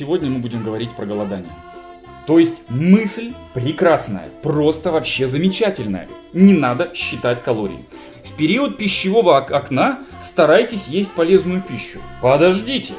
[0.00, 1.52] Сегодня мы будем говорить про голодание.
[2.26, 6.08] То есть мысль прекрасная, просто вообще замечательная.
[6.32, 7.84] Не надо считать калории.
[8.24, 12.00] В период пищевого окна старайтесь есть полезную пищу.
[12.22, 12.94] Подождите.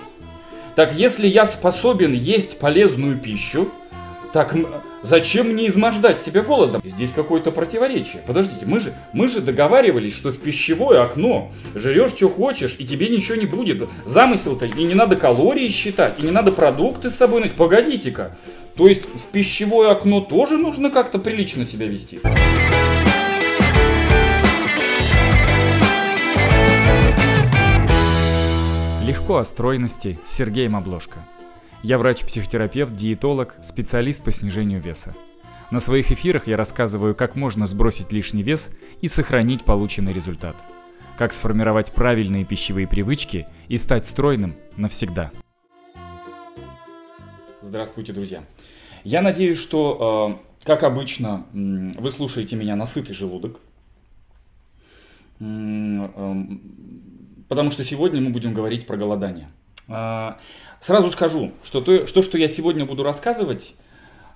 [0.76, 3.72] Так если я способен есть полезную пищу,
[4.32, 4.56] так
[5.04, 6.82] зачем мне измождать себя голодом?
[6.84, 8.22] Здесь какое-то противоречие.
[8.26, 13.10] Подождите, мы же, мы же договаривались, что в пищевое окно жрешь, что хочешь, и тебе
[13.10, 13.88] ничего не будет.
[14.06, 17.56] Замысел-то, и не надо калории считать, и не надо продукты с собой носить.
[17.56, 18.38] Погодите-ка.
[18.76, 22.20] То есть в пищевое окно тоже нужно как-то прилично себя вести?
[29.06, 31.20] Легко о стройности Сергеем Обложко.
[31.84, 35.16] Я врач-психотерапевт, диетолог, специалист по снижению веса.
[35.72, 38.70] На своих эфирах я рассказываю, как можно сбросить лишний вес
[39.02, 40.56] и сохранить полученный результат.
[41.18, 45.32] Как сформировать правильные пищевые привычки и стать стройным навсегда.
[47.62, 48.44] Здравствуйте, друзья.
[49.04, 53.60] Я надеюсь, что, э, как обычно, вы слушаете меня на сытый желудок.
[55.40, 56.62] Эм,
[57.50, 59.50] потому что сегодня мы будем говорить про голодание.
[59.92, 60.38] А,
[60.82, 63.76] Сразу скажу, что то, что, что я сегодня буду рассказывать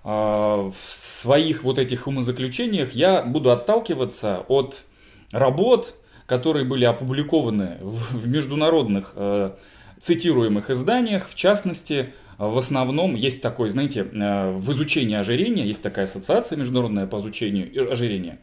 [0.03, 4.83] э, в своих вот этих умозаключениях, я буду отталкиваться от
[5.31, 5.95] работ,
[6.27, 9.55] которые были опубликованы в, в международных э,
[9.99, 16.05] цитируемых изданиях, в частности, в основном есть такой, знаете, э, в изучении ожирения, есть такая
[16.05, 18.37] ассоциация международная по изучению ожирения.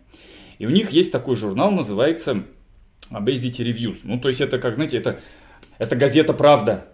[0.59, 2.43] И у них есть такой журнал, называется
[3.13, 3.99] Obesity Reviews.
[4.03, 5.21] Ну, то есть это, как, знаете, это,
[5.79, 6.89] это газета «Правда»,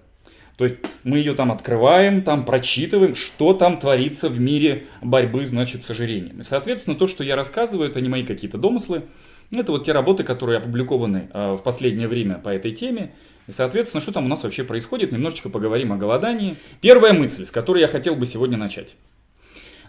[0.59, 5.85] то есть мы ее там открываем, там прочитываем, что там творится в мире борьбы, значит,
[5.85, 6.41] с ожирением.
[6.41, 9.05] И, соответственно, то, что я рассказываю, это не мои какие-то домыслы.
[9.53, 13.15] Это вот те работы, которые опубликованы э, в последнее время по этой теме.
[13.47, 16.57] И, соответственно, что там у нас вообще происходит, немножечко поговорим о голодании.
[16.81, 18.97] Первая мысль, с которой я хотел бы сегодня начать.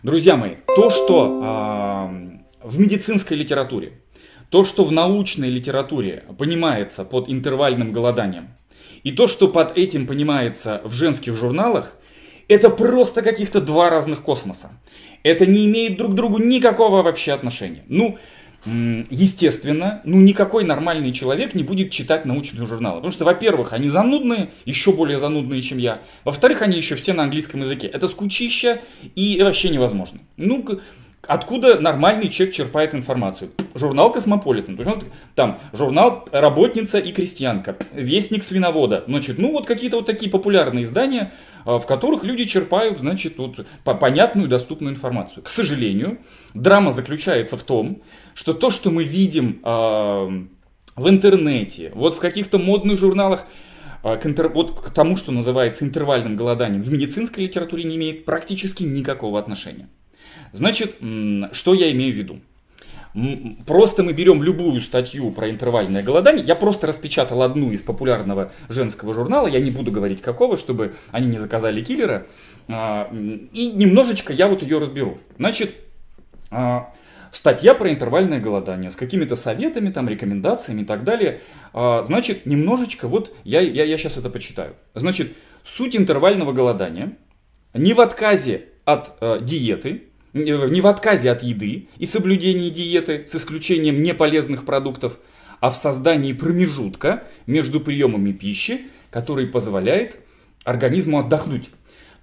[0.03, 2.12] Друзья мои, то, что
[2.62, 3.94] э, в медицинской литературе,
[4.52, 8.50] то, что в научной литературе понимается под интервальным голоданием,
[9.04, 11.94] и то, что под этим понимается в женских журналах,
[12.48, 14.72] это просто каких-то два разных космоса.
[15.24, 17.84] Это не имеет друг к другу никакого вообще отношения.
[17.88, 18.18] Ну,
[18.66, 22.98] естественно, ну никакой нормальный человек не будет читать научные журналы.
[22.98, 26.02] Потому что, во-первых, они занудные, еще более занудные, чем я.
[26.26, 27.88] Во-вторых, они еще все на английском языке.
[27.88, 28.81] Это скучища
[29.16, 30.20] и вообще невозможно.
[30.38, 30.66] Ну,
[31.29, 33.51] Откуда нормальный человек черпает информацию?
[33.75, 39.68] Журнал Космополитен, то есть, вот, там журнал Работница и крестьянка, Вестник свиновода, значит, ну вот
[39.68, 41.31] какие-то вот такие популярные издания,
[41.66, 45.44] а, в которых люди черпают, значит, вот по понятную доступную информацию.
[45.44, 46.18] К сожалению,
[46.56, 48.01] драма заключается в том,
[48.34, 50.47] что то, что мы видим э,
[50.95, 53.45] в интернете, вот в каких-то модных журналах,
[54.03, 54.50] э, к интер...
[54.50, 59.89] вот к тому, что называется интервальным голоданием, в медицинской литературе не имеет практически никакого отношения.
[60.51, 60.95] Значит,
[61.51, 62.40] что я имею в виду?
[63.66, 66.45] Просто мы берем любую статью про интервальное голодание.
[66.45, 69.47] Я просто распечатал одну из популярного женского журнала.
[69.47, 72.28] Я не буду говорить какого, чтобы они не заказали киллера.
[72.68, 73.12] А,
[73.51, 75.18] и немножечко я вот ее разберу.
[75.38, 75.73] Значит,
[76.51, 76.94] а,
[77.31, 81.41] статья про интервальное голодание с какими-то советами, там, рекомендациями и так далее.
[81.73, 84.75] А, значит, немножечко, вот я, я, я сейчас это почитаю.
[84.94, 87.13] Значит, суть интервального голодания
[87.73, 93.35] не в отказе от э, диеты, не в отказе от еды и соблюдении диеты с
[93.35, 95.17] исключением неполезных продуктов,
[95.59, 100.18] а в создании промежутка между приемами пищи, который позволяет
[100.63, 101.69] организму отдохнуть.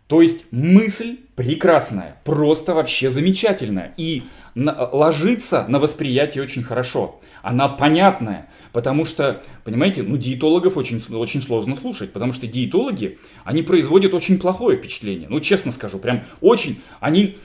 [0.07, 4.23] То есть мысль прекрасная, просто вообще замечательная и
[4.55, 7.21] ложится на восприятие очень хорошо.
[7.43, 13.63] Она понятная, потому что, понимаете, ну диетологов очень, очень сложно слушать, потому что диетологи, они
[13.63, 15.29] производят очень плохое впечатление.
[15.29, 17.37] Ну честно скажу, прям очень, они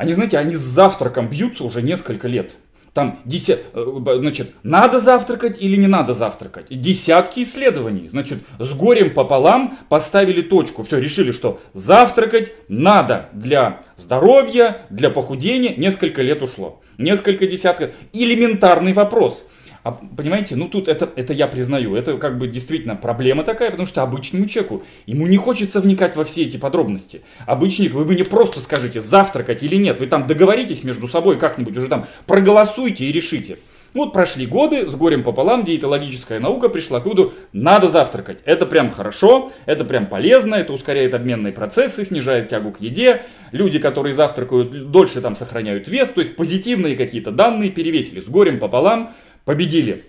[0.00, 2.52] они, знаете, они с завтраком бьются уже несколько лет.
[2.94, 3.84] Там, десят, э,
[4.18, 6.68] значит, надо завтракать или не надо завтракать.
[6.70, 8.08] Десятки исследований.
[8.08, 10.84] Значит, с горем пополам поставили точку.
[10.84, 15.74] Все, решили, что завтракать надо для здоровья, для похудения.
[15.76, 16.80] Несколько лет ушло.
[16.96, 17.90] Несколько десятков.
[18.14, 19.44] Элементарный вопрос.
[19.82, 23.86] А, понимаете, ну тут это, это я признаю, это как бы действительно проблема такая, потому
[23.86, 27.22] что обычному человеку, ему не хочется вникать во все эти подробности.
[27.46, 31.88] Обычник, вы мне просто скажите, завтракать или нет, вы там договоритесь между собой как-нибудь, уже
[31.88, 33.58] там проголосуйте и решите.
[33.92, 38.38] Вот прошли годы, с горем пополам диетологическая наука пришла к выводу, надо завтракать.
[38.44, 43.22] Это прям хорошо, это прям полезно, это ускоряет обменные процессы, снижает тягу к еде.
[43.50, 48.60] Люди, которые завтракают, дольше там сохраняют вес, то есть позитивные какие-то данные перевесили с горем
[48.60, 49.12] пополам
[49.44, 50.04] победили.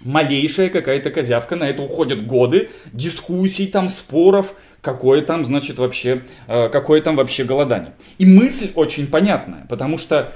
[0.00, 4.54] Малейшая какая-то козявка, на это уходят годы дискуссий, там, споров,
[4.84, 7.94] какое там, значит, вообще, э, какое там вообще голодание.
[8.18, 10.32] И мысль очень понятная, потому что,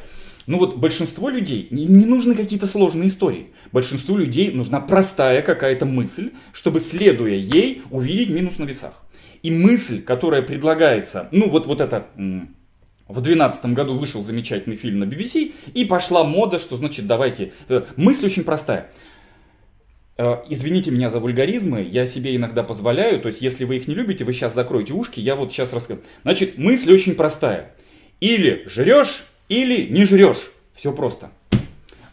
[0.46, 3.50] ну вот большинство людей, не, нужны какие-то сложные истории.
[3.72, 8.94] Большинству людей нужна простая какая-то мысль, чтобы, следуя ей, увидеть минус на весах.
[9.42, 12.06] И мысль, которая предлагается, ну вот, вот это...
[13.08, 17.52] В 2012 году вышел замечательный фильм на BBC, и пошла мода, что значит давайте...
[17.68, 18.90] Э, мысль очень простая.
[20.18, 23.94] Э, извините меня за вульгаризмы, я себе иногда позволяю, то есть если вы их не
[23.94, 26.00] любите, вы сейчас закроете ушки, я вот сейчас расскажу.
[26.22, 27.74] Значит, мысль очень простая.
[28.20, 30.50] Или жрешь, или не жрешь.
[30.74, 31.30] Все просто.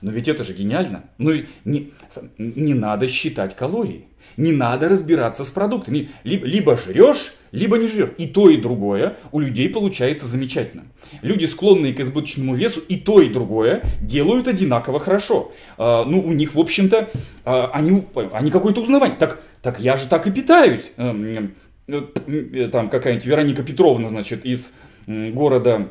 [0.06, 1.06] Но ведь это же гениально.
[1.18, 1.31] Ну,
[1.66, 1.92] не,
[2.38, 4.06] не надо считать калории.
[4.38, 6.10] Не надо разбираться с продуктами.
[6.24, 8.12] Либо, либо жрешь, либо не жрешь.
[8.19, 10.84] И то, и другое у людей получается замечательно.
[11.24, 15.52] Люди, склонные к избыточному весу, и то, и другое делают одинаково хорошо.
[15.80, 17.10] А, ну, у них, в общем-то,
[17.44, 19.18] а, они, они какое-то узнавание.
[19.18, 20.92] Так, так я же так и питаюсь.
[20.98, 21.56] Эм,
[21.88, 24.72] э, там какая-нибудь Вероника Петровна, значит, из
[25.08, 25.90] города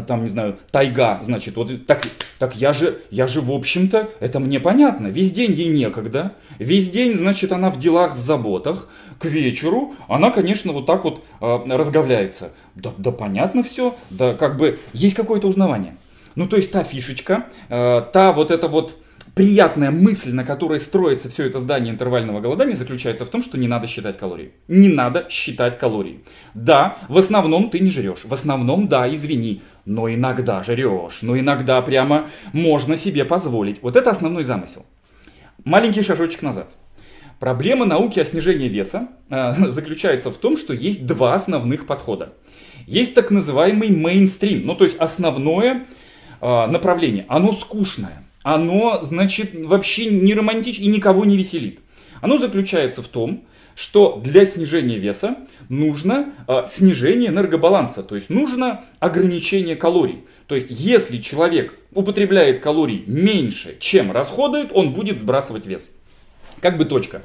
[0.00, 2.02] там, не знаю, тайга, значит, вот так,
[2.38, 6.88] так я же, я же, в общем-то, это мне понятно, весь день ей некогда, весь
[6.88, 11.58] день, значит, она в делах, в заботах, к вечеру она, конечно, вот так вот э,
[11.66, 12.52] разговляется.
[12.74, 15.96] Да, да понятно все, да как бы есть какое-то узнавание.
[16.34, 18.96] Ну, то есть та фишечка, э, та вот эта вот
[19.34, 23.68] приятная мысль, на которой строится все это здание интервального голодания, заключается в том, что не
[23.68, 24.52] надо считать калории.
[24.68, 26.24] Не надо считать калории.
[26.54, 28.24] Да, в основном ты не жрешь.
[28.24, 31.22] В основном, да, извини, но иногда жрешь.
[31.22, 33.82] Но иногда прямо можно себе позволить.
[33.82, 34.86] Вот это основной замысел.
[35.64, 36.70] Маленький шажочек назад.
[37.38, 42.34] Проблема науки о снижении веса э, заключается в том, что есть два основных подхода.
[42.86, 45.86] Есть так называемый мейнстрим, ну то есть основное
[46.40, 47.24] э, направление.
[47.28, 51.80] Оно скучное оно, значит, вообще не романтично и никого не веселит.
[52.20, 53.44] Оно заключается в том,
[53.74, 55.36] что для снижения веса
[55.68, 60.24] нужно э, снижение энергобаланса, то есть нужно ограничение калорий.
[60.46, 65.94] То есть если человек употребляет калорий меньше, чем расходует, он будет сбрасывать вес.
[66.60, 67.22] Как бы точка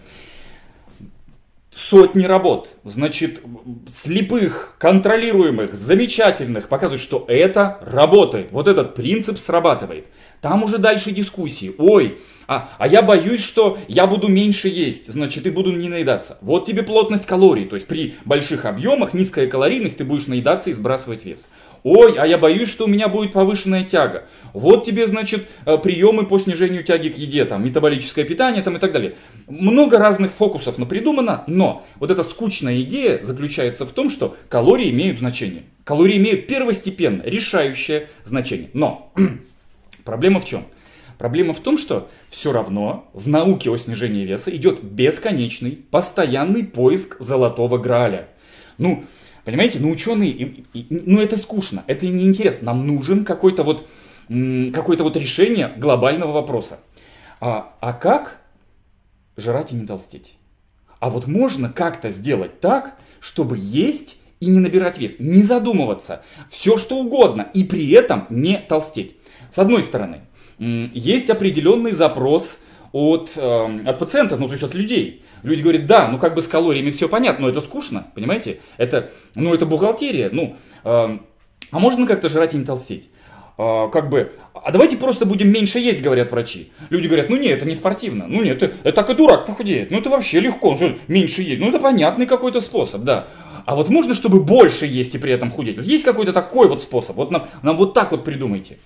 [1.77, 3.39] сотни работ, значит,
[3.87, 8.51] слепых, контролируемых, замечательных, показывают, что это работает.
[8.51, 10.07] Вот этот принцип срабатывает.
[10.41, 11.73] Там уже дальше дискуссии.
[11.77, 16.37] Ой, а, а я боюсь, что я буду меньше есть, значит, и буду не наедаться.
[16.41, 20.73] Вот тебе плотность калорий, то есть при больших объемах, низкая калорийность, ты будешь наедаться и
[20.73, 21.49] сбрасывать вес.
[21.83, 24.25] Ой, а я боюсь, что у меня будет повышенная тяга.
[24.53, 28.79] Вот тебе, значит, э, приемы по снижению тяги к еде, там, метаболическое питание там, и
[28.79, 29.15] так далее.
[29.47, 35.19] Много разных фокусов придумано, но вот эта скучная идея заключается в том, что калории имеют
[35.19, 35.63] значение.
[35.83, 38.69] Калории имеют первостепенно решающее значение.
[38.73, 39.13] Но
[40.07, 40.65] проблема в чем?
[41.17, 47.17] Проблема в том, что все равно в науке о снижении веса идет бесконечный, постоянный поиск
[47.19, 48.29] золотого граля.
[48.77, 49.03] Ну,
[49.47, 50.55] Понимаете, ну ученые,
[50.89, 52.65] ну это скучно, это неинтересно.
[52.65, 53.87] Нам нужен какой-то вот,
[54.27, 56.79] какое-то вот решение глобального вопроса.
[57.39, 58.41] А, а как
[59.37, 60.35] жрать и не толстеть?
[60.99, 66.75] А вот можно как-то сделать так, чтобы есть и не набирать вес, не задумываться, все
[66.75, 69.15] что угодно, и при этом не толстеть.
[69.51, 70.21] С одной стороны,
[70.59, 72.59] есть определенный запрос
[72.91, 75.23] от, э, от пациентов, ну то есть от людей.
[75.43, 78.59] Люди говорят, да, ну как бы с калориями все понятно, но это скучно, понимаете?
[78.77, 81.17] Это, ну это бухгалтерия, ну, э,
[81.71, 83.09] а можно как-то жрать и не толстеть?
[83.57, 86.71] Э, как бы, а давайте просто будем меньше есть, говорят врачи.
[86.89, 89.91] Люди говорят, ну нет, это не спортивно, ну нет, это, это так и дурак похудеет,
[89.91, 93.27] ну это вообще легко, что меньше есть, ну это понятный какой-то способ, да.
[93.65, 95.77] А вот можно, чтобы больше есть и при этом худеть?
[95.81, 98.79] Есть какой-то такой вот способ, вот нам, нам вот так вот придумайте.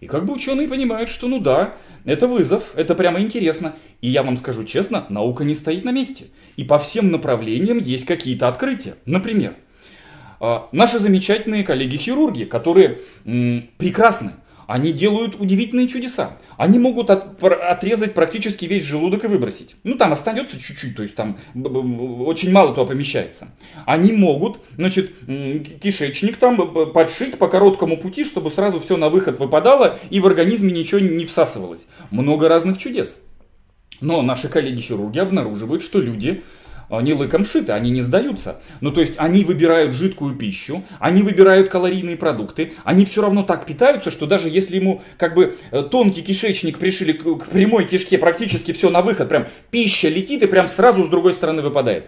[0.00, 3.74] И как бы ученые понимают, что ну да, это вызов, это прямо интересно.
[4.00, 6.26] И я вам скажу честно, наука не стоит на месте.
[6.56, 8.96] И по всем направлениям есть какие-то открытия.
[9.06, 9.54] Например,
[10.40, 13.00] а, наши замечательные коллеги-хирурги, которые
[13.78, 14.32] прекрасны,
[14.66, 16.38] они делают удивительные чудеса.
[16.56, 19.76] Они могут от, отрезать практически весь желудок и выбросить.
[19.82, 23.48] Ну, там остается чуть-чуть, то есть там очень мало туда помещается.
[23.86, 25.12] Они могут, значит,
[25.82, 30.72] кишечник там подшить по короткому пути, чтобы сразу все на выход выпадало и в организме
[30.72, 31.86] ничего не всасывалось.
[32.10, 33.18] Много разных чудес.
[34.00, 36.42] Но наши коллеги-хирурги обнаруживают, что люди
[36.88, 38.60] они лыком шиты, они не сдаются.
[38.80, 43.66] Ну, то есть они выбирают жидкую пищу, они выбирают калорийные продукты, они все равно так
[43.66, 48.72] питаются, что даже если ему как бы э, тонкий кишечник пришили к прямой кишке, практически
[48.72, 52.06] все на выход, прям пища летит и прям сразу с другой стороны выпадает.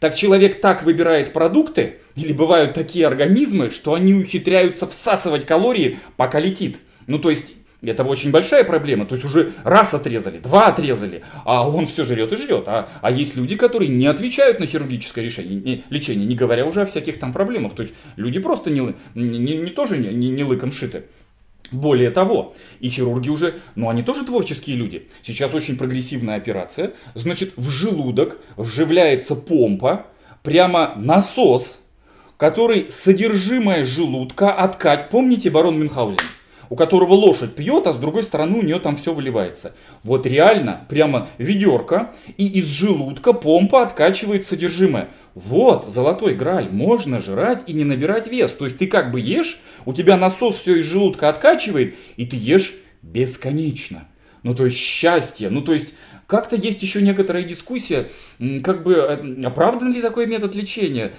[0.00, 6.40] Так человек так выбирает продукты, или бывают такие организмы, что они ухитряются всасывать калории, пока
[6.40, 6.78] летит.
[7.06, 7.52] Ну, то есть
[7.82, 9.06] Это очень большая проблема.
[9.06, 12.64] То есть уже раз отрезали, два отрезали, а он все жрет и жрет.
[12.66, 16.82] А, а есть люди, которые не отвечают на хирургическое решение, не, лечение, не говоря уже
[16.82, 17.74] о всяких там проблемах.
[17.74, 21.04] То есть люди просто не, не, не, не тоже не, не, не лыком шиты.
[21.72, 25.08] Более того, и хирурги уже, ну они тоже творческие люди.
[25.22, 26.92] Сейчас очень прогрессивная операция.
[27.14, 30.06] Значит, в желудок вживляется помпа,
[30.42, 31.80] прямо насос,
[32.36, 35.10] который содержимое желудка откать.
[35.10, 36.18] Помните барон Мюнхгаузен?
[36.70, 39.74] У которого лошадь пьет, а с другой стороны у нее там все выливается.
[40.04, 45.08] Вот реально, прямо ведерко, и из желудка помпа откачивает содержимое.
[45.34, 48.52] Вот, золотой граль, можно жрать и не набирать вес.
[48.52, 52.36] То есть ты как бы ешь, у тебя насос все из желудка откачивает, и ты
[52.36, 54.06] ешь бесконечно.
[54.42, 55.92] Ну, то есть счастье, ну, то есть
[56.30, 58.08] как-то есть еще некоторая дискуссия,
[58.62, 61.12] как бы э, оправдан ли такой метод лечения,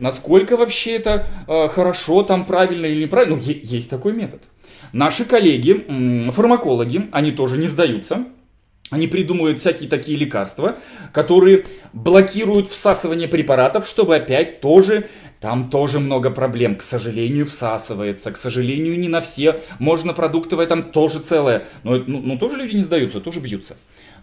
[0.00, 3.36] насколько вообще это э, хорошо, там правильно или неправильно.
[3.36, 4.42] Ну, есть такой метод.
[4.92, 5.86] Наши коллеги,
[6.32, 8.24] фармакологи, они тоже не сдаются.
[8.90, 10.78] Они придумывают всякие такие лекарства,
[11.12, 15.10] которые блокируют всасывание препаратов, чтобы опять тоже
[15.40, 16.76] там тоже много проблем.
[16.76, 18.32] К сожалению, всасывается.
[18.32, 19.60] К сожалению, не на все.
[19.78, 21.66] Можно продуктовое там тоже целое.
[21.84, 23.76] Но, ну, но тоже люди не сдаются, тоже бьются.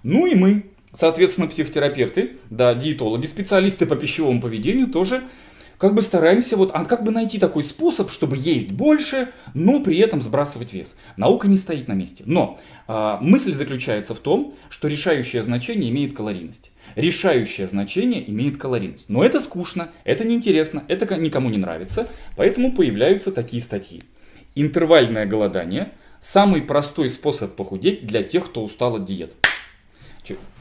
[0.05, 5.23] Ну и мы, соответственно, психотерапевты, да, диетологи, специалисты по пищевому поведению тоже
[5.79, 9.97] как бы стараемся вот, а как бы найти такой способ, чтобы есть больше, но при
[9.97, 10.95] этом сбрасывать вес.
[11.17, 12.23] Наука не стоит на месте.
[12.27, 16.71] Но э, мысль заключается в том, что решающее значение имеет калорийность.
[16.95, 19.09] Решающее значение имеет калорийность.
[19.09, 22.07] Но это скучно, это неинтересно, это никому не нравится,
[22.37, 24.03] поэтому появляются такие статьи.
[24.53, 29.33] Интервальное голодание– самый простой способ похудеть для тех, кто устал от диет.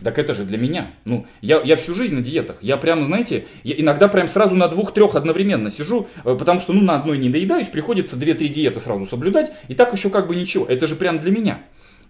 [0.02, 0.92] Так это же для меня.
[1.04, 2.62] Ну, я, я всю жизнь на диетах.
[2.62, 6.82] Я прям, знаете, я иногда прям сразу на двух-трех одновременно сижу, э, потому что, ну,
[6.82, 10.66] на одной не доедаюсь, приходится две-три диеты сразу соблюдать, и так еще как бы ничего.
[10.66, 11.62] Это же прям для меня.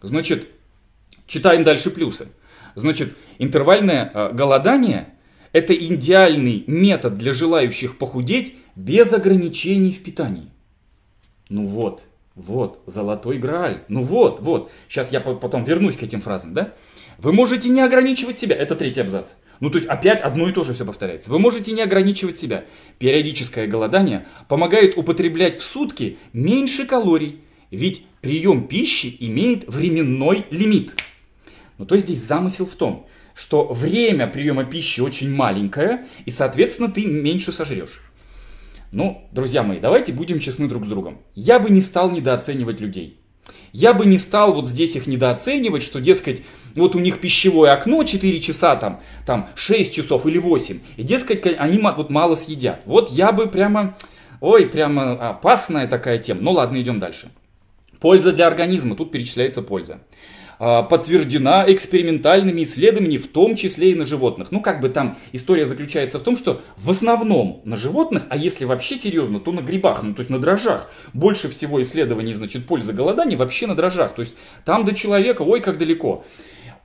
[0.03, 0.49] Значит,
[1.27, 2.29] читаем дальше плюсы.
[2.75, 5.09] Значит, интервальное э, голодание–
[5.53, 10.51] это идеальный метод для желающих похудеть без ограничений в питании.
[11.49, 12.03] Ну вот,
[12.35, 13.83] вот, золотой грааль.
[13.89, 14.73] Ну вот, вот.
[14.89, 16.73] Сейчас я потом вернусь к этим фразам, да?
[17.25, 18.55] Вы можете не ограничивать себя.
[18.55, 19.31] Это третий абзац.
[19.61, 21.31] Ну, то есть опять одно и то же все повторяется.
[21.31, 22.67] Вы можете не ограничивать себя.
[22.99, 27.41] Периодическое голодание помогает употреблять в сутки меньше калорий,
[27.71, 30.95] ведь прием пищи имеет временной лимит.
[31.79, 36.91] Ну, то есть здесь замысел в том, что время приема пищи очень маленькое, и, соответственно,
[36.91, 38.03] ты меньше сожрешь.
[38.93, 41.23] Ну, друзья мои, давайте будем честны друг с другом.
[41.35, 43.19] Я бы не стал недооценивать людей.
[43.73, 46.43] Я бы не стал вот здесь их недооценивать, что, дескать,
[46.81, 51.47] вот у них пищевое окно 4 часа, там, там 6 часов или 8, и, дескать,
[51.59, 52.81] они вот мало съедят.
[52.85, 53.97] Вот я бы прямо,
[54.41, 56.41] ой, прямо опасная такая тема.
[56.43, 57.31] Ну ладно, идем дальше.
[58.01, 60.01] Польза для организма, тут перечисляется польза.
[60.59, 64.49] А, подтверждена экспериментальными исследованиями, в том числе и на животных.
[64.51, 68.65] Ну, как бы там история заключается в том, что в основном на животных, а если
[68.65, 70.91] вообще серьезно, то на грибах, ну, то есть на дрожжах.
[71.13, 74.15] Больше всего исследований, значит, пользы голодания вообще на дрожжах.
[74.15, 76.25] То есть там до человека, ой, как далеко.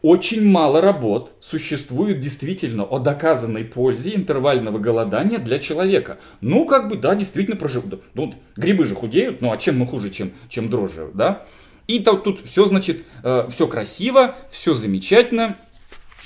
[0.02, 6.20] Очень мало работ существует действительно о доказанной пользе интервального голодания для человека.
[6.40, 8.02] Ну, как бы, да, действительно проживут.
[8.14, 11.46] Ну, грибы же худеют, ну а чем мы хуже, чем, чем дрожжи, да?
[11.88, 15.58] И тут, тут все, значит, э, все красиво, все замечательно.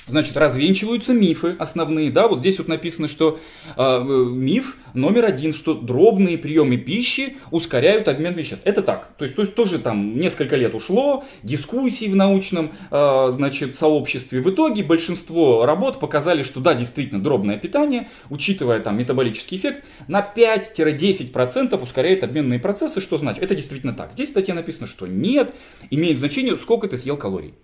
[0.06, 3.40] Значит, развенчиваются мифы основные, да, вот здесь вот написано, что
[3.74, 8.60] э, миф номер один, что дробные приемы пищи ускоряют обмен веществ.
[8.66, 13.30] Это так, то есть, то есть тоже там несколько лет ушло, дискуссий в научном, э,
[13.32, 14.42] значит, сообществе.
[14.42, 20.20] В итоге большинство работ показали, что да, действительно, дробное питание, учитывая там метаболический эффект, на
[20.20, 23.42] 5-10% ускоряет обменные процессы, что значит?
[23.42, 24.12] Это действительно так.
[24.12, 25.54] Здесь в статье написано, что нет,
[25.88, 27.54] имеет значение, сколько ты съел калорий.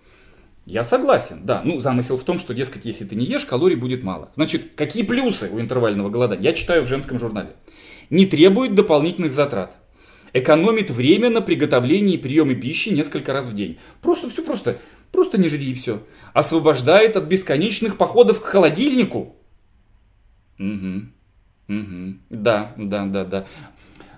[0.66, 1.62] Я согласен, да.
[1.64, 4.30] Ну, замысел в том, что, дескать, если ты не ешь, калорий будет мало.
[4.34, 6.44] Значит, какие плюсы у интервального голодания?
[6.44, 7.56] Я читаю в женском журнале.
[8.10, 9.76] Не требует дополнительных затрат.
[10.32, 13.78] Экономит время на приготовлении и приеме пищи несколько раз в день.
[14.00, 14.78] Просто все просто.
[15.10, 16.02] Просто не жри и все.
[16.34, 19.34] Освобождает от бесконечных походов к холодильнику.
[20.58, 21.02] Угу.
[21.68, 22.14] Угу.
[22.30, 23.46] Да, да, да, да.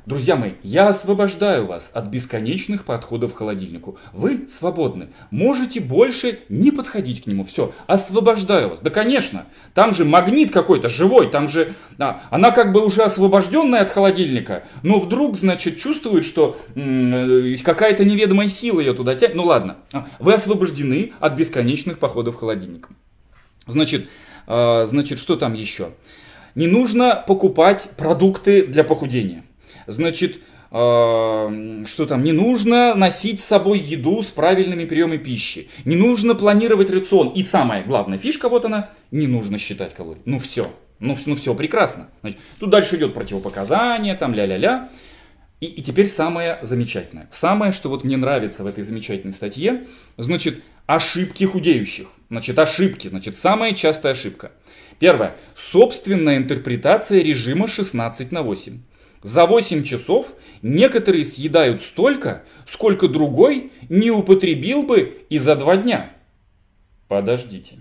[0.05, 3.99] Друзья мои, я освобождаю вас от бесконечных подходов к холодильнику.
[4.13, 5.11] Вы свободны.
[5.31, 7.45] Можете больше не подходить к нему.
[7.45, 8.81] Все, освобождаю вас.
[8.81, 9.45] Да, конечно,
[9.75, 11.75] там же магнит какой-то живой, там же...
[11.99, 18.05] А, она как бы уже освобожденная от холодильника, но вдруг, значит, чувствует, что м- какая-то
[18.05, 19.37] неведомая сила ее туда тянет.
[19.37, 22.89] Ну ладно, а, вы освобождены от бесконечных походов к холодильнику.
[23.69, 24.09] Значит,
[24.49, 25.91] э, значит, что там еще?
[26.57, 29.45] Не нужно покупать продукты для похудения.
[29.87, 30.39] Значит,
[30.71, 36.35] э, что там, не нужно носить с собой еду с правильными приемами пищи, не нужно
[36.35, 37.29] планировать рацион.
[37.29, 40.23] И самая главная фишка, вот она, не нужно считать калории.
[40.25, 42.09] Ну все, ну, ну все прекрасно.
[42.21, 44.89] Значит, тут дальше идет противопоказание, там ля-ля-ля.
[45.61, 47.29] И, и теперь самое замечательное.
[47.31, 49.87] Самое, что вот мне нравится в этой замечательной статье,
[50.17, 52.09] значит, ошибки худеющих.
[52.31, 53.09] Значит, ошибки.
[53.09, 54.53] Значит, самая частая ошибка.
[54.99, 55.37] Первое.
[55.55, 58.79] Собственная интерпретация режима 16 на 8.
[59.23, 66.13] За 8 часов некоторые съедают столько, сколько другой не употребил бы и за 2 дня.
[67.09, 67.77] Подождите.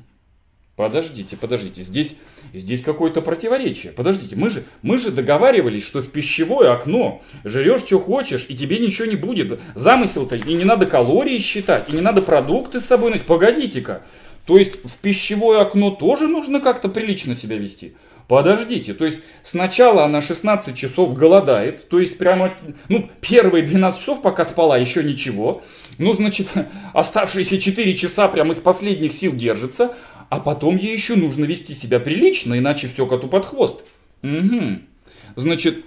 [0.75, 2.15] Подождите, подождите, здесь,
[2.53, 3.91] здесь какое-то противоречие.
[3.91, 8.79] Подождите, мы же, мы же договаривались, что в пищевое окно жрешь, что хочешь, и тебе
[8.79, 9.60] ничего не будет.
[9.75, 13.27] Замысел-то, и не надо калории считать, и не надо продукты с собой носить.
[13.27, 14.01] Погодите-ка,
[14.48, 17.93] то есть в пищевое окно тоже нужно как-то прилично себя вести.
[18.28, 22.56] Подождите, то есть сначала она 16 часов голодает, то есть прямо,
[22.88, 25.62] ну, первые 12 часов, пока спала, еще ничего.
[25.98, 26.48] Ну, значит,
[26.94, 29.96] оставшиеся 4 часа прямо из последних сил держится,
[30.30, 33.82] а потом ей еще нужно вести себя прилично, иначе все коту под хвост.
[34.24, 34.80] Угу.
[35.36, 35.84] Значит,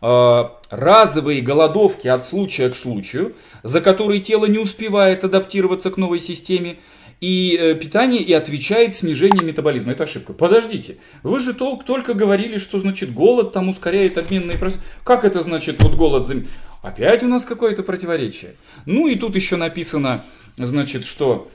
[0.00, 6.18] а, разовые голодовки от случая к случаю, за которые тело не успевает адаптироваться к новой
[6.18, 6.78] системе,
[7.22, 9.92] и э, питание и отвечает снижение метаболизма.
[9.92, 10.32] Это ошибка.
[10.32, 14.82] Подождите, вы же толк только говорили, что значит голод там ускоряет обменные процессы.
[15.04, 16.48] Как это значит вот голод зам...
[16.82, 18.56] Опять у нас какое-то противоречие.
[18.86, 20.24] Ну и тут еще написано,
[20.56, 21.48] значит, что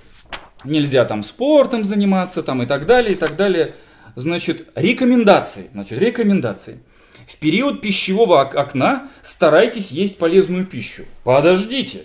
[0.63, 3.75] нельзя там спортом заниматься там и так далее, и так далее.
[4.15, 5.69] Значит, рекомендации.
[5.74, 6.79] Значит, рекомендации.
[7.27, 11.03] В период пищевого окна старайтесь есть полезную пищу.
[11.25, 12.03] Подождите.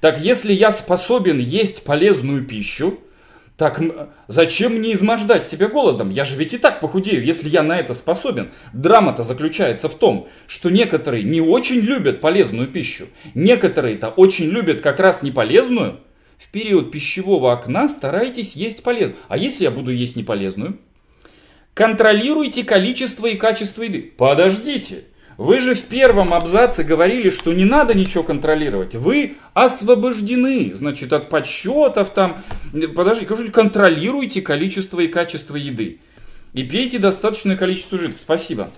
[0.00, 3.00] Так если я способен есть полезную пищу,
[3.56, 3.80] так
[4.26, 6.08] зачем мне измождать себя голодом?
[6.10, 8.50] Я же ведь и так похудею, если я на это способен.
[8.72, 13.06] Драма-то заключается в том, что некоторые не очень любят полезную пищу.
[13.34, 16.00] Некоторые-то очень любят как раз неполезную,
[16.40, 19.18] в период пищевого окна старайтесь есть полезную.
[19.28, 20.78] А если я буду есть неполезную?
[21.74, 24.12] Контролируйте количество и качество еды.
[24.16, 25.04] Подождите.
[25.40, 28.94] Вы же в первом абзаце говорили, что не надо ничего контролировать.
[28.94, 32.42] Вы освобождены, значит, от подсчетов там.
[32.94, 36.00] Подождите, контролируйте количество и качество еды.
[36.52, 38.22] И пейте достаточное количество жидкости.
[38.22, 38.68] Спасибо.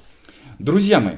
[0.61, 1.17] Друзья мои,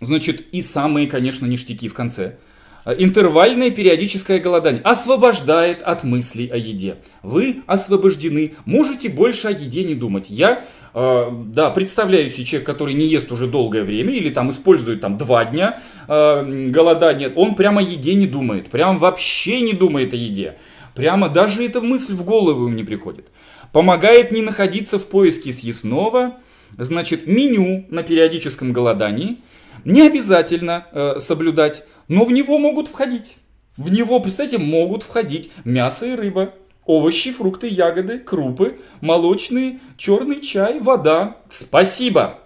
[0.00, 2.36] значит, и самые, конечно, ништяки в конце–
[2.84, 6.96] Интервальное периодическое голодание освобождает от мыслей о еде.
[7.22, 10.26] Вы освобождены, можете больше о еде не думать.
[10.28, 15.16] Я, да, представляю себе человек, который не ест уже долгое время или там использует там
[15.16, 20.16] два дня э, голодания, он прямо о еде не думает, прям вообще не думает о
[20.16, 20.56] еде.
[20.94, 23.28] Прямо даже эта мысль в голову ему не приходит.
[23.72, 26.34] Помогает не находиться в поиске съестного,
[26.76, 29.38] значит, меню на периодическом голодании
[29.84, 33.36] не обязательно э, соблюдать но в него могут входить.
[33.76, 36.52] В него, представьте, могут входить мясо и рыба,
[36.86, 41.36] овощи, фрукты, ягоды, крупы, молочные, черный чай, вода.
[41.50, 42.38] Спасибо.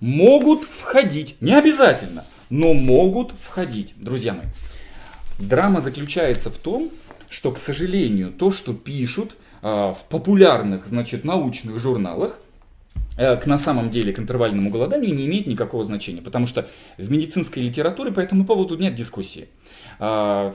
[0.00, 4.46] Могут входить, не обязательно, но могут входить, друзья мои.
[5.38, 6.90] Драма заключается в том,
[7.28, 12.38] что, к сожалению, то, что пишут э, в популярных, значит, научных журналах,
[13.16, 17.10] Э, к на самом деле к интервальному голоданию не имеет никакого значения, потому что в
[17.10, 19.48] медицинской литературе по этому поводу нет дискуссии.
[19.98, 20.54] А,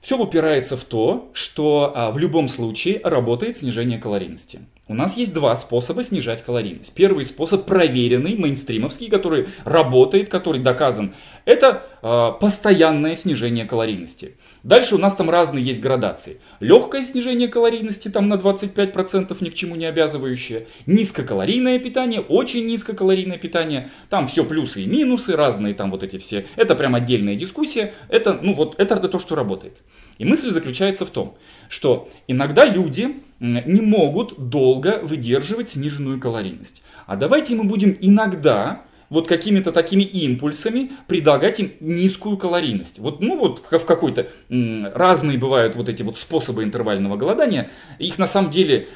[0.00, 4.60] Все упирается в то, что а, в любом случае работает снижение калорийности.
[4.90, 6.92] У нас есть два способа снижать калорийность.
[6.96, 11.14] Первый способ проверенный, мейнстримовский, который работает, который доказан.
[11.44, 14.36] Это э, постоянное снижение калорийности.
[14.64, 16.40] Дальше у нас там разные есть градации.
[16.58, 20.66] Легкое снижение калорийности там на 25% ни к чему не обязывающее.
[20.86, 23.90] Низкокалорийное питание, очень низкокалорийное питание.
[24.08, 26.46] Там все плюсы и минусы, разные там вот эти все.
[26.56, 27.94] Это прям отдельная дискуссия.
[28.08, 29.76] Это, ну вот, это то, что работает.
[30.20, 31.34] И мысль заключается в том,
[31.70, 36.82] что иногда люди не могут долго выдерживать сниженную калорийность.
[37.06, 42.98] А давайте мы будем иногда вот какими-то такими импульсами предлагать им низкую калорийность.
[42.98, 47.70] Вот, ну вот в какой-то разные бывают вот эти вот способы интервального голодания.
[47.98, 48.88] Их на самом деле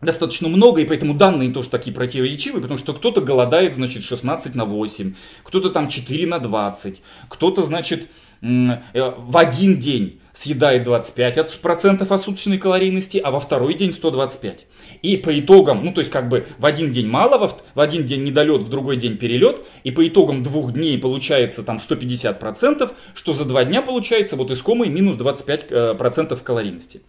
[0.00, 4.64] достаточно много, и поэтому данные тоже такие противоречивые, потому что кто-то голодает, значит, 16 на
[4.64, 8.06] 8, кто-то там 4 на 20, кто-то, значит,
[8.40, 14.66] в один день съедает 25% от суточной калорийности, а во второй день 125.
[15.02, 18.06] И по итогам, ну то есть как бы в один день мало, в, в один
[18.06, 23.32] день недолет, в другой день перелет, и по итогам двух дней получается там 150%, что
[23.32, 27.02] за два дня получается вот искомый минус 25% э, калорийности.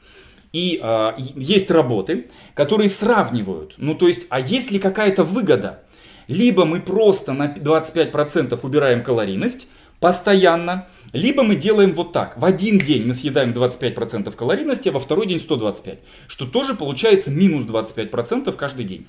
[0.52, 5.84] И э, есть работы, которые сравнивают, ну то есть, а есть ли какая-то выгода?
[6.28, 9.68] Либо мы просто на 25% убираем калорийность
[10.00, 12.38] постоянно, либо мы делаем вот так.
[12.38, 16.00] В один день мы съедаем 25% калорийности, а во второй день 125.
[16.28, 19.08] Что тоже получается минус 25% каждый день.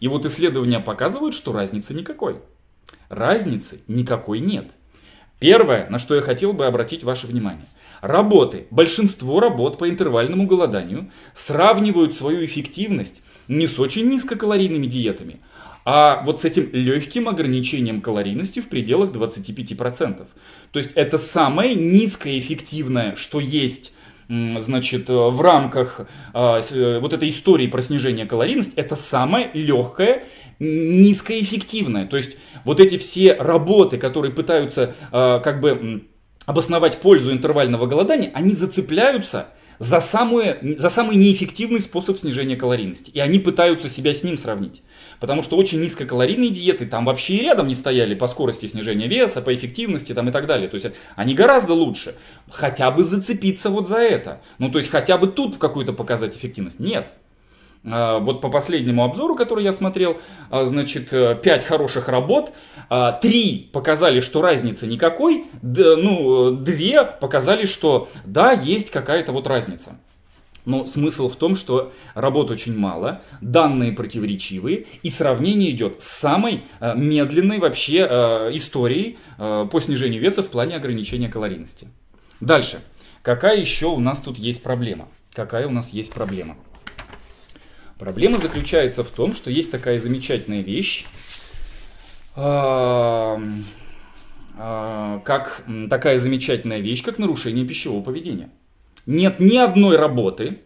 [0.00, 2.36] И вот исследования показывают, что разницы никакой.
[3.08, 4.70] Разницы никакой нет.
[5.38, 7.66] Первое, на что я хотел бы обратить ваше внимание.
[8.00, 15.40] Работы, большинство работ по интервальному голоданию сравнивают свою эффективность не с очень низкокалорийными диетами,
[15.90, 20.26] а вот с этим легким ограничением калорийности в пределах 25%.
[20.70, 23.94] То есть это самое низкоэффективное, что есть
[24.28, 26.02] значит, в рамках
[26.34, 30.24] а, э, вот этой истории про снижение калорийности, это самое легкое,
[30.58, 32.04] низкоэффективное.
[32.04, 36.04] То есть вот эти все работы, которые пытаются а, как бы
[36.44, 39.46] обосновать пользу интервального голодания, они зацепляются
[39.78, 43.10] за, самую, за самый неэффективный способ снижения калорийности.
[43.10, 44.82] И они пытаются себя с ним сравнить.
[45.20, 49.42] Потому что очень низкокалорийные диеты там вообще и рядом не стояли по скорости снижения веса,
[49.42, 50.68] по эффективности там и так далее.
[50.68, 52.14] То есть они гораздо лучше.
[52.50, 54.40] Хотя бы зацепиться вот за это.
[54.58, 56.80] Ну то есть хотя бы тут какую-то показать эффективность.
[56.80, 57.12] Нет.
[57.84, 60.18] А, вот по последнему обзору, который я смотрел,
[60.50, 62.52] а, значит, 5 э, хороших работ,
[62.88, 69.98] 3 а, показали, что разницы никакой, ну, 2 показали, что да, есть какая-то вот разница.
[70.68, 76.62] Но смысл в том, что работ очень мало, данные противоречивые, и сравнение идет с самой
[76.80, 81.88] э, медленной вообще э, историей по снижению веса в плане ограничения калорийности.
[82.40, 82.80] Дальше.
[83.22, 85.08] Какая еще у нас тут есть проблема?
[85.32, 86.58] Какая у нас есть проблема?
[87.98, 91.06] Проблема заключается в том, что есть такая замечательная вещь,
[92.34, 92.84] как
[95.88, 98.50] такая замечательная вещь, как нарушение пищевого поведения.
[99.08, 100.58] Нет ни одной работы,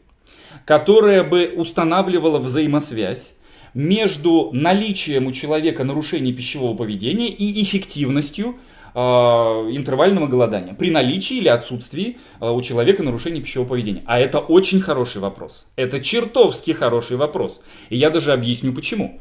[0.65, 3.35] которая бы устанавливала взаимосвязь
[3.73, 8.57] между наличием у человека нарушений пищевого поведения и эффективностью
[8.97, 14.03] э, интервального голодания при наличии или отсутствии э, у человека нарушения пищевого поведения.
[14.07, 15.69] А это очень хороший вопрос.
[15.77, 17.63] Это чертовски хороший вопрос.
[17.91, 19.21] И я даже объясню почему.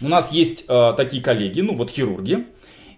[0.00, 2.46] У нас есть э, такие коллеги, ну вот хирурги,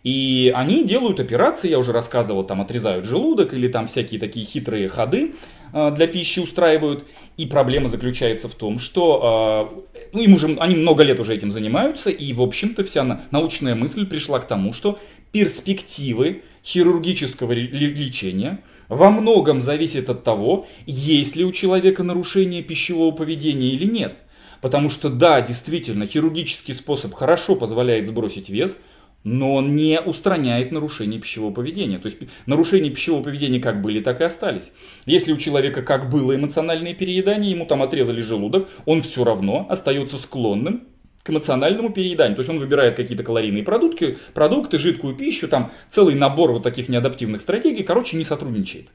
[0.03, 4.89] и они делают операции, я уже рассказывал, там отрезают желудок или там всякие такие хитрые
[4.89, 5.35] ходы
[5.73, 7.05] э, для пищи устраивают.
[7.37, 11.51] И проблема заключается в том, что э, ну, им уже, они много лет уже этим
[11.51, 14.99] занимаются, и, в общем-то, вся научная мысль пришла к тому, что
[15.33, 23.69] перспективы хирургического лечения во многом зависят от того, есть ли у человека нарушение пищевого поведения
[23.69, 24.17] или нет.
[24.61, 28.83] Потому что да, действительно, хирургический способ хорошо позволяет сбросить вес,
[29.25, 31.99] но он не устраняет нарушение пищевого поведения.
[31.99, 34.73] То есть нарушения пищевого поведения как были, так и остались.
[35.07, 40.17] Если у человека как было эмоциональное переедание, ему там отрезали желудок, он все равно остается
[40.17, 40.85] склонным
[41.23, 42.37] к эмоциональному перееданию.
[42.37, 46.89] То есть он выбирает какие-то калорийные продукты, продукты, жидкую пищу, там целый набор вот таких
[46.89, 48.89] неадаптивных стратегий, короче, не сотрудничает.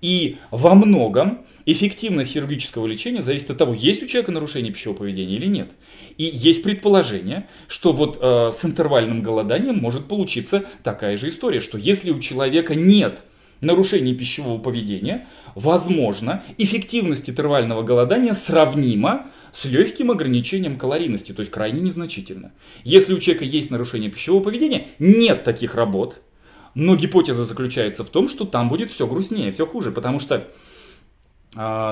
[0.00, 5.36] И во многом эффективность хирургического лечения зависит от того, есть у человека нарушение пищевого поведения
[5.36, 5.70] или нет.
[6.18, 11.76] И есть предположение, что вот э, с интервальным голоданием может получиться такая же история, что
[11.76, 13.20] если у человека нет
[13.60, 21.80] нарушений пищевого поведения, возможно, эффективность интервального голодания сравнима с легким ограничением калорийности, то есть крайне
[21.80, 22.52] незначительно.
[22.84, 26.20] Если у человека есть нарушение пищевого поведения, нет таких работ,
[26.74, 30.46] но гипотеза заключается в том, что там будет все грустнее, все хуже, потому что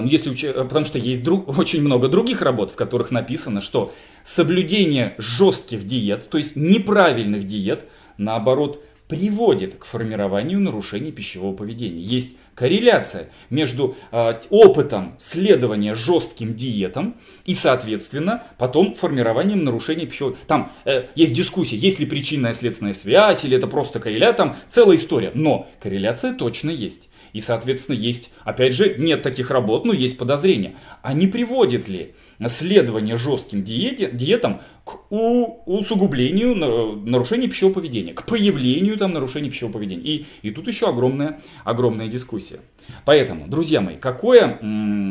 [0.05, 5.85] если, потому что есть друг, очень много других работ, в которых написано, что соблюдение жестких
[5.85, 7.85] диет, то есть неправильных диет,
[8.19, 12.01] наоборот, приводит к формированию нарушений пищевого поведения.
[12.01, 20.37] Есть корреляция между э, опытом следования жестким диетам и, соответственно, потом формированием нарушений пищевого...
[20.47, 24.97] Там э, есть дискуссия, есть ли причинная следственная связь, или это просто корреляция, там целая
[24.97, 25.33] история.
[25.35, 27.09] Но корреляция точно есть.
[27.35, 30.77] И, соответственно, есть, опять же, нет таких работ, но есть подозрения.
[31.03, 32.15] А не приводит ли
[32.47, 39.75] следование жестким диете, диетам к у, усугублению нарушения пищевого поведения, к появлению там нарушений пищевого
[39.75, 40.03] поведения.
[40.03, 42.61] И, и тут еще огромная, огромная дискуссия.
[43.05, 44.61] Поэтому, друзья мои, какое,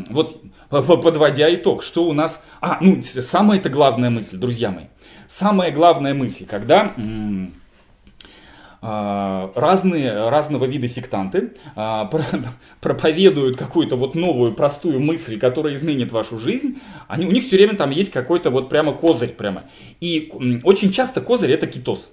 [0.08, 2.42] вот подводя итог, что у нас...
[2.62, 4.86] А, ну, самая это главная мысль, друзья мои.
[5.26, 6.94] Самая главная мысль, когда...
[6.96, 7.48] А,
[8.84, 12.10] разные, разного вида сектанты а,
[12.80, 17.76] проповедуют какую-то вот новую простую мысль, которая изменит вашу жизнь, они, у них все время
[17.76, 19.62] там есть какой-то вот прямо козырь прямо.
[20.00, 20.30] И
[20.64, 22.12] очень часто козырь это кетоз.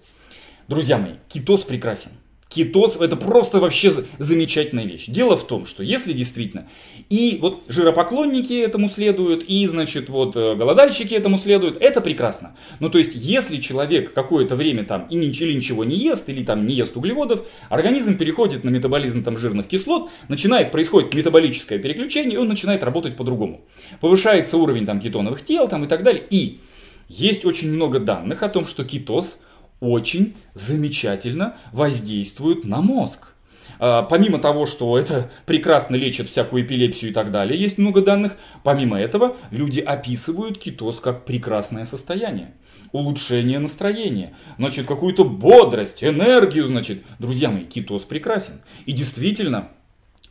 [0.70, 2.12] Друзья мои, кетоз прекрасен.
[2.54, 5.06] Кетоз это просто вообще замечательная вещь.
[5.08, 6.68] Дело в том, что если действительно
[7.10, 12.58] и вот жиропоклонники этому следуют, и, значит, вот э, голодальщики этому следуют, это прекрасно.
[12.82, 16.66] Ну, то есть, если человек какое-то время там и или ничего не ест, или там
[16.66, 22.38] не ест углеводов, организм переходит на метаболизм там жирных кислот, начинает, происходит метаболическое переключение, и
[22.38, 23.62] он начинает работать по-другому.
[24.02, 26.24] Повышается уровень там кетоновых тел там и так далее.
[26.30, 26.60] И
[27.08, 29.40] есть очень много данных о том, что кетоз–
[29.82, 33.28] очень замечательно воздействуют на мозг.
[33.80, 38.38] А, помимо того, что это прекрасно лечит всякую эпилепсию и так далее, есть много данных.
[38.64, 42.54] Помимо этого, люди описывают кетоз как прекрасное состояние.
[42.92, 47.02] Улучшение настроения, значит, какую-то бодрость, энергию, значит.
[47.20, 48.62] Друзья мои, кетоз прекрасен.
[48.86, 49.70] И действительно,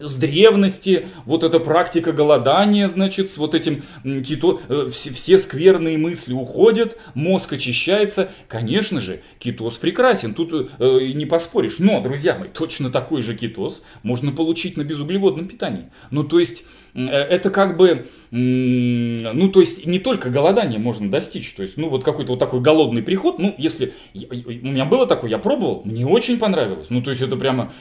[0.00, 5.98] с древности, вот эта практика голодания, значит, с вот этим кито, э, все, все скверные
[5.98, 8.30] мысли уходят, мозг очищается.
[8.48, 11.76] Конечно же, кетоз прекрасен, тут э, не поспоришь.
[11.78, 15.90] Но, друзья мои, точно такой же кетоз можно получить на безуглеводном питании.
[16.10, 21.52] Ну, то есть, э, это как бы, ну, то есть, не только голодание можно достичь,
[21.52, 25.30] то есть, ну, вот какой-то вот такой голодный приход, ну, если, у меня было такое,
[25.30, 27.72] я пробовал, мне очень понравилось, ну, то есть, это прямо,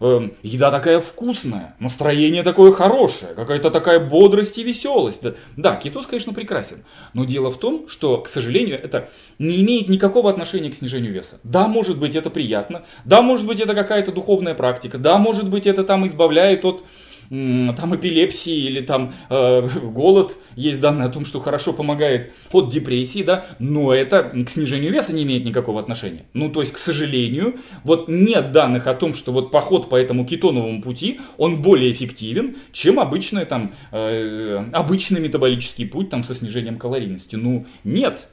[0.00, 5.22] э, еда такая вкусная, настроение такое хорошее, какая-то такая бодрость и веселость.
[5.22, 6.84] Да, да, кетоз, конечно, прекрасен,
[7.14, 9.08] но дело в том, что, к сожалению, это
[9.38, 11.40] не имеет никакого отношения к снижению веса.
[11.42, 15.66] Да, может быть, это приятно, да, может быть, это какая-то духовная практика, да, может быть,
[15.66, 16.84] это там избавляет от
[17.28, 23.22] там эпилепсии или там э, голод, есть данные о том, что хорошо помогает от депрессии,
[23.22, 26.24] да, но это к снижению веса не имеет никакого отношения.
[26.32, 30.24] Ну, то есть, к сожалению, вот нет данных о том, что вот поход по этому
[30.24, 36.78] кетоновому пути, он более эффективен, чем обычный там, э, обычный метаболический путь там со снижением
[36.78, 37.36] калорийности.
[37.36, 38.28] Ну, нет,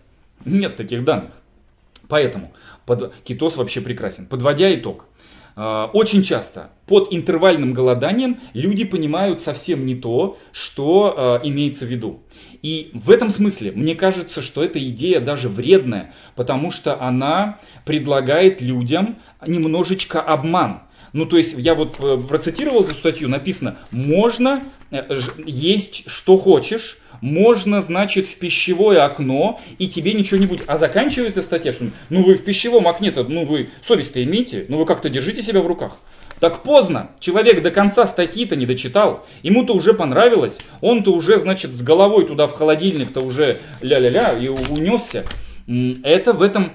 [0.45, 1.31] нет таких данных.
[2.08, 2.53] Поэтому
[2.86, 4.27] под, кетоз вообще прекрасен.
[4.27, 5.08] Подводя итог,
[5.55, 12.23] очень часто под интервальным голоданием люди понимают совсем не то, что э, имеется в виду.
[12.61, 18.61] И в этом смысле мне кажется, что эта идея даже вредная, потому что она предлагает
[18.61, 20.81] людям немножечко обман.
[21.13, 26.99] Ну, то есть, я вот э, процитировал эту статью, написано, можно э, есть что хочешь,
[27.21, 30.63] можно, значит, в пищевое окно, и тебе ничего не будет.
[30.67, 34.86] А заканчивается статья, что ну вы в пищевом окне-то, ну вы совесть-то имеете, ну вы
[34.86, 35.97] как-то держите себя в руках.
[36.39, 37.12] Так поздно.
[37.19, 39.25] Человек до конца статьи-то не дочитал.
[39.41, 40.58] Ему-то уже понравилось.
[40.82, 45.23] Он-то уже, значит, с головой туда в холодильник-то уже ля-ля-ля и унесся.
[46.04, 46.73] Это в этом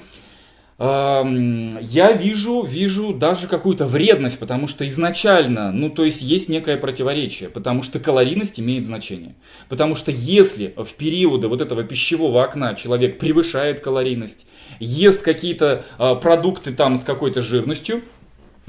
[0.82, 7.50] я вижу, вижу даже какую-то вредность, потому что изначально, ну то есть есть некое противоречие,
[7.50, 9.34] потому что калорийность имеет значение.
[9.68, 14.46] Потому что если в периоды вот этого пищевого окна человек превышает калорийность,
[14.78, 18.02] ест какие-то а, продукты там с какой-то жирностью,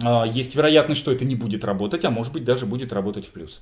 [0.03, 3.31] а, есть вероятность, что это не будет работать, а может быть даже будет работать в
[3.31, 3.61] плюс.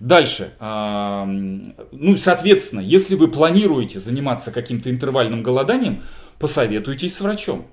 [0.00, 0.54] Дальше.
[0.58, 5.98] Ну, соответственно, если вы планируете заниматься каким-то интервальным голоданием,
[6.40, 7.66] посоветуйтесь с врачом.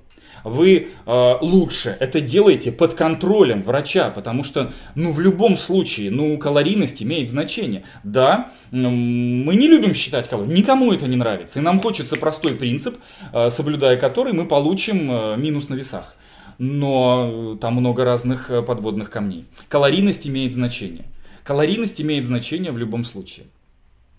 [0.43, 6.37] Вы э, лучше это делаете под контролем врача, потому что, ну, в любом случае, ну,
[6.37, 7.83] калорийность имеет значение.
[8.03, 12.97] Да, мы не любим считать калории, никому это не нравится, и нам хочется простой принцип,
[13.33, 16.15] э, соблюдая который мы получим э, минус на весах.
[16.59, 19.45] Но там много разных э, подводных камней.
[19.69, 21.05] Калорийность имеет значение.
[21.43, 23.47] Калорийность имеет значение в любом случае.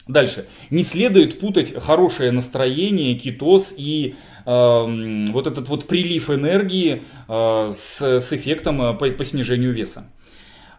[0.09, 0.47] Дальше.
[0.71, 4.17] Не следует путать хорошее настроение, кетоз и
[4.47, 10.11] э, вот этот вот прилив энергии э, с, с эффектом э, по, по снижению веса.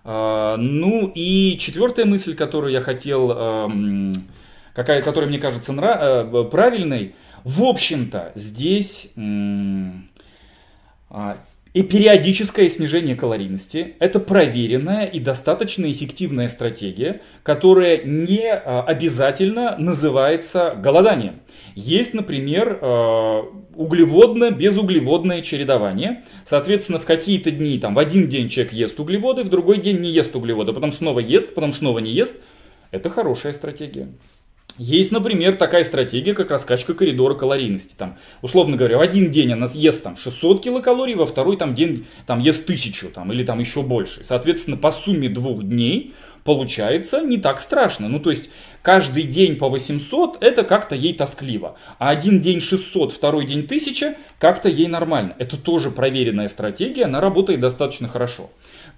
[0.03, 4.13] Э, ну и четвертая мысль, которую я хотел, э,
[4.73, 7.13] какая, которая мне кажется нрав, э, правильной,
[7.43, 9.91] в общем-то здесь э,
[11.79, 20.75] и периодическое снижение калорийности– это проверенная и достаточно эффективная стратегия, которая не а, обязательно называется
[20.77, 21.39] голоданием.
[21.75, 23.45] Есть, например, а,
[23.77, 26.25] углеводно-безуглеводное чередование.
[26.43, 30.11] Соответственно, в какие-то дни, там, в один день человек ест углеводы, в другой день не
[30.11, 32.41] ест углеводы, потом снова ест, потом снова не ест.
[32.91, 34.09] Это хорошая стратегия.
[34.79, 37.95] Есть, например, такая стратегия, как раскачка коридора калорийности.
[37.97, 42.07] Там, условно говоря, в один день она ест там, 600 килокалорий, во второй там, день
[42.25, 44.23] там, ест 1000 там, или там еще больше.
[44.23, 46.13] Соответственно, по сумме двух дней
[46.45, 48.07] получается не так страшно.
[48.07, 48.49] Ну, то есть,
[48.81, 51.75] каждый день по 800 это как-то ей тоскливо.
[51.97, 55.35] А один день 600, второй день 1000 как-то ей нормально.
[55.39, 58.49] Это тоже проверенная стратегия, она работает достаточно хорошо.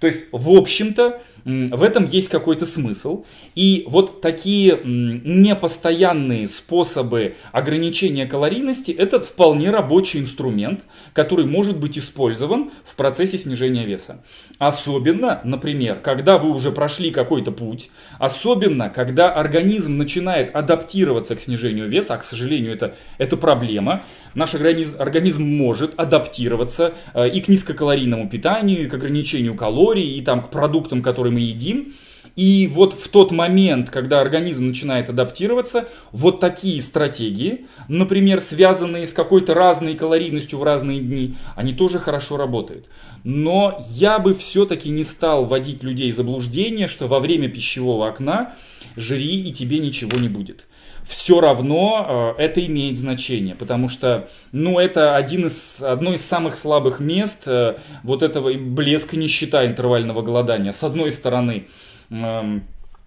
[0.02, 3.24] То есть, в общем-то, в этом есть какой-то смысл.
[3.54, 10.80] И вот такие непостоянные способы ограничения калорийности– это вполне рабочий инструмент,
[11.12, 14.24] который может быть использован в процессе снижения веса.
[14.58, 21.88] Особенно, например, когда вы уже прошли какой-то путь, особенно, когда организм начинает адаптироваться к снижению
[21.88, 24.02] веса, а, к сожалению, это, это проблема,
[24.34, 30.22] наш организм, организм может адаптироваться э, и к низкокалорийному питанию, и к ограничению калорий, и
[30.22, 31.94] там к продуктам, которые мы едим.
[32.34, 39.12] И вот в тот момент, когда организм начинает адаптироваться, вот такие стратегии, например, связанные с
[39.12, 42.86] какой-то разной калорийностью в разные дни, они тоже хорошо работают.
[43.22, 48.54] Но я бы все-таки не стал вводить людей в заблуждение, что во время пищевого окна
[48.96, 50.66] жри и тебе ничего не будет
[51.12, 56.54] все равно э, это имеет значение, потому что, ну, это один из, одно из самых
[56.54, 60.72] слабых мест э, вот этого блеска нищета интервального голодания.
[60.72, 61.66] С одной стороны,
[62.10, 62.60] э,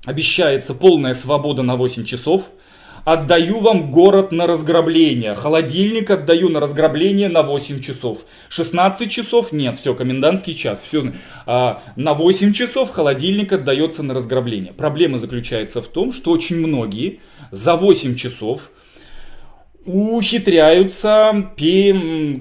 [0.05, 2.51] обещается полная свобода на 8 часов,
[3.05, 5.33] отдаю вам город на разграбление.
[5.33, 8.19] Холодильник отдаю на разграбление на 8 часов.
[8.49, 9.51] 16 часов?
[9.51, 10.83] Нет, все, комендантский час.
[10.83, 11.11] Все,
[11.45, 14.73] а, на 8 часов холодильник отдается на разграбление.
[14.73, 17.19] Проблема заключается в том, что очень многие
[17.55, 18.71] за 8 часов
[19.85, 21.51] ухитряются,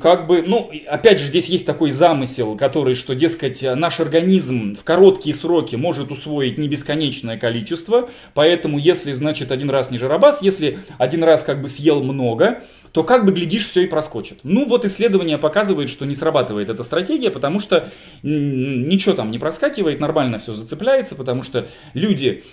[0.00, 4.82] как бы, ну, опять же, здесь есть такой замысел, который, что, дескать, наш организм в
[4.82, 10.78] короткие сроки может усвоить не бесконечное количество, поэтому, если, значит, один раз не жиробас, если
[10.96, 12.62] один раз как бы съел много,
[12.94, 14.38] то как бы, глядишь, все и проскочит.
[14.44, 17.90] Ну, вот исследование показывает, что не срабатывает эта стратегия, потому что
[18.22, 22.44] ничего там не проскакивает, нормально все зацепляется, потому что люди,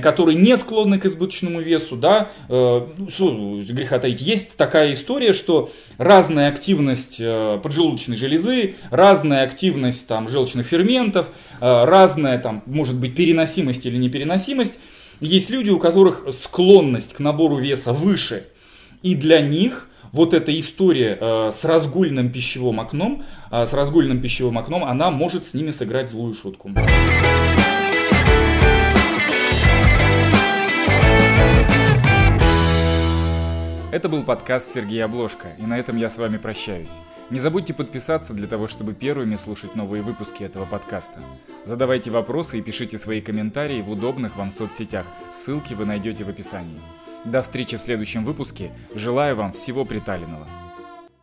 [0.00, 2.86] которые не склонны к избыточному весу, да, э,
[3.18, 10.28] ну, греха таить, есть такая история, что разная активность э, поджелудочной железы, разная активность там
[10.28, 11.26] желчных ферментов,
[11.60, 14.74] э, разная там, может быть, переносимость или непереносимость,
[15.18, 18.46] есть люди, у которых склонность к набору веса выше–
[19.02, 24.58] и для них вот эта история э, с разгульным пищевым окном, э, с разгульным пищевым
[24.58, 26.70] окном, она может с ними сыграть злую шутку.
[33.92, 37.00] Это был подкаст Сергея Обложка, и на этом я с вами прощаюсь.
[37.28, 41.20] Не забудьте подписаться для того, чтобы первыми слушать новые выпуски этого подкаста.
[41.64, 45.06] Задавайте вопросы и пишите свои комментарии в удобных вам соцсетях.
[45.32, 46.80] Ссылки вы найдете в описании.
[47.24, 48.70] До встречи в следующем выпуске.
[48.94, 50.48] Желаю вам всего приталенного.